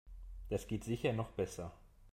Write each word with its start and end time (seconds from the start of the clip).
Das 0.49 0.65
geht 0.65 0.83
sicher 0.83 1.13
noch 1.13 1.29
besser. 1.29 1.71